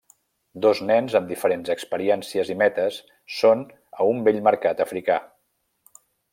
[0.65, 2.99] Dos nens amb diferents experiències i metes
[3.41, 3.63] són
[4.01, 5.23] a un vell mercat africà.